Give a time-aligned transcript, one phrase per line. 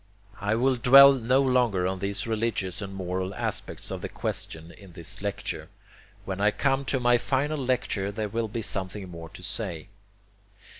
[0.39, 4.93] I will dwell no longer on these religious and moral aspects of the question in
[4.93, 5.69] this lecture.
[6.25, 9.89] When I come to my final lecture there will be something more to say.